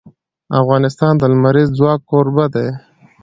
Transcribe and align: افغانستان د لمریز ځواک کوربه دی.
افغانستان 0.61 1.13
د 1.17 1.23
لمریز 1.31 1.69
ځواک 1.77 1.99
کوربه 2.11 2.45
دی. 2.53 2.67